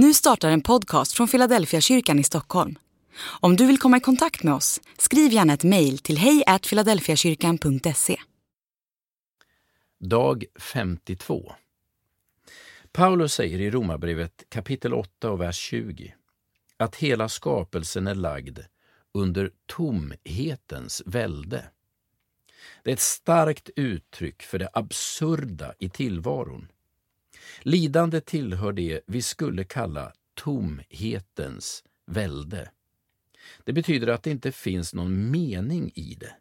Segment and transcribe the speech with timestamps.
[0.00, 2.78] Nu startar en podcast från Philadelphia kyrkan i Stockholm.
[3.40, 8.16] Om du vill komma i kontakt med oss, skriv gärna ett mejl till hejfiladelfiakyrkan.se.
[10.00, 11.52] Dag 52
[12.92, 16.14] Paulus säger i Romarbrevet kapitel 8 och vers 20
[16.76, 18.58] att hela skapelsen är lagd
[19.14, 21.64] under tomhetens välde.
[22.84, 26.68] Det är ett starkt uttryck för det absurda i tillvaron.
[27.60, 32.70] Lidande tillhör det vi skulle kalla tomhetens välde.
[33.64, 36.34] Det betyder att det inte finns någon mening i det.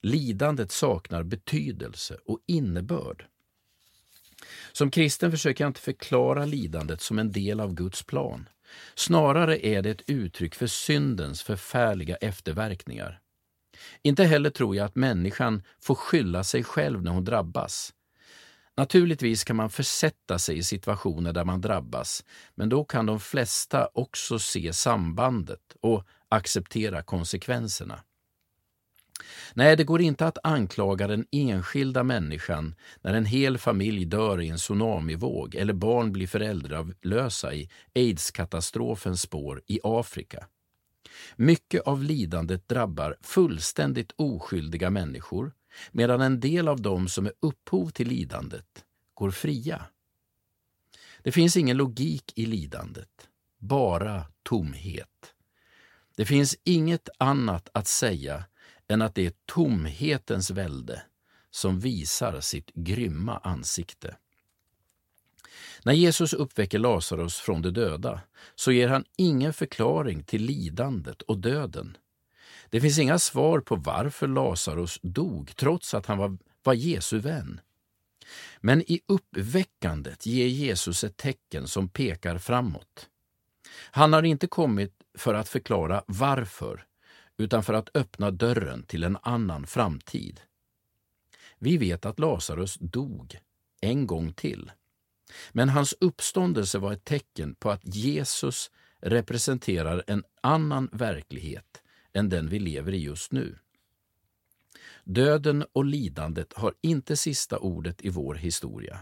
[0.00, 3.26] Lidandet saknar betydelse och innebörd.
[4.72, 8.48] Som kristen försöker jag inte förklara lidandet som en del av Guds plan.
[8.94, 13.20] Snarare är det ett uttryck för syndens förfärliga efterverkningar.
[14.02, 17.92] Inte heller tror jag att människan får skylla sig själv när hon drabbas.
[18.82, 23.88] Naturligtvis kan man försätta sig i situationer där man drabbas, men då kan de flesta
[23.94, 28.02] också se sambandet och acceptera konsekvenserna.
[29.54, 34.48] Nej, det går inte att anklaga den enskilda människan när en hel familj dör i
[34.48, 40.46] en tsunamivåg eller barn blir föräldralösa i aidskatastrofens spår i Afrika.
[41.36, 45.52] Mycket av lidandet drabbar fullständigt oskyldiga människor
[45.90, 48.84] medan en del av dem som är upphov till lidandet
[49.14, 49.86] går fria.
[51.22, 53.28] Det finns ingen logik i lidandet,
[53.58, 55.34] bara tomhet.
[56.16, 58.44] Det finns inget annat att säga
[58.88, 61.02] än att det är tomhetens välde
[61.50, 64.16] som visar sitt grymma ansikte.
[65.84, 68.20] När Jesus uppväcker Lazarus från de döda
[68.54, 71.96] så ger han ingen förklaring till lidandet och döden.
[72.72, 77.60] Det finns inga svar på varför Lazarus dog trots att han var, var Jesu vän.
[78.60, 83.08] Men i uppväckandet ger Jesus ett tecken som pekar framåt.
[83.90, 86.84] Han har inte kommit för att förklara varför,
[87.36, 90.40] utan för att öppna dörren till en annan framtid.
[91.58, 93.38] Vi vet att Lazarus dog
[93.80, 94.72] en gång till.
[95.50, 101.82] Men hans uppståndelse var ett tecken på att Jesus representerar en annan verklighet
[102.12, 103.58] än den vi lever i just nu.
[105.04, 108.98] Döden och lidandet har inte sista ordet i vår historia.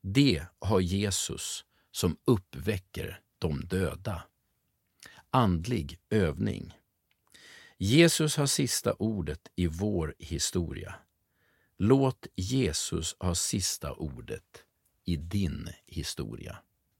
[0.00, 4.22] Det har Jesus som uppväcker de döda.
[5.30, 6.74] Andlig övning.
[7.78, 10.94] Jesus har sista ordet i vår historia.
[11.76, 14.64] Låt Jesus ha sista ordet
[15.04, 16.58] i din historia.